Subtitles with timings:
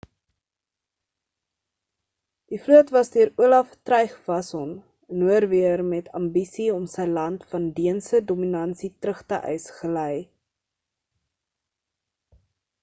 [2.53, 8.21] die vloot was deur olaf trygvasson 'n norweër met ambisie om sy land van deense
[8.31, 10.15] dominasie terug te eis gely